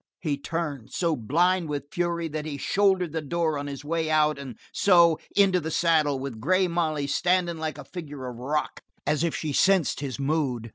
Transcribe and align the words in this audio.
He 0.19 0.35
turned, 0.35 0.91
so 0.91 1.15
blind 1.15 1.69
with 1.69 1.91
fury 1.93 2.27
that 2.29 2.43
he 2.43 2.57
shouldered 2.57 3.11
the 3.11 3.21
door 3.21 3.55
on 3.59 3.67
his 3.67 3.85
way 3.85 4.09
out 4.09 4.39
and 4.39 4.57
so, 4.73 5.19
into 5.35 5.59
the 5.59 5.69
saddle, 5.69 6.17
with 6.17 6.41
Grey 6.41 6.67
Molly 6.67 7.05
standing 7.05 7.57
like 7.57 7.77
a 7.77 7.85
figure 7.85 8.25
of 8.27 8.37
rock, 8.37 8.81
as 9.05 9.23
if 9.23 9.35
she 9.35 9.53
sensed 9.53 9.99
his 9.99 10.17
mood. 10.17 10.69